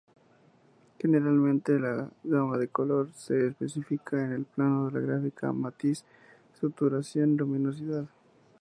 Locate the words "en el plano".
4.25-4.89